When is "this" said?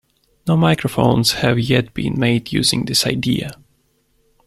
2.85-3.05